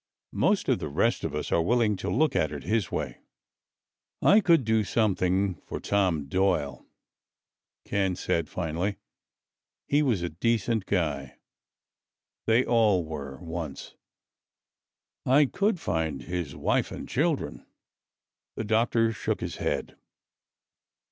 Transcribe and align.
Most 0.33 0.67
of 0.67 0.79
the 0.79 0.89
rest 0.89 1.23
of 1.23 1.35
us 1.35 1.51
are 1.51 1.61
willing 1.61 1.95
to 1.97 2.09
look 2.09 2.35
at 2.35 2.51
it 2.51 2.63
his 2.63 2.91
way." 2.91 3.19
"I 4.19 4.39
could 4.41 4.65
do 4.65 4.83
something 4.83 5.61
for 5.67 5.79
Tom 5.79 6.25
Doyle," 6.27 6.83
Ken 7.85 8.15
said 8.15 8.49
finally. 8.49 8.95
"He 9.87 10.01
was 10.01 10.23
a 10.23 10.29
decent 10.29 10.87
guy. 10.87 11.37
They 12.47 12.65
all 12.65 13.05
were, 13.05 13.37
once. 13.43 13.93
I 15.23 15.45
could 15.45 15.79
find 15.79 16.23
his 16.23 16.55
wife 16.55 16.91
and 16.91 17.07
children." 17.07 17.63
The 18.55 18.63
doctor 18.63 19.13
shook 19.13 19.39
his 19.39 19.57
head. 19.57 19.95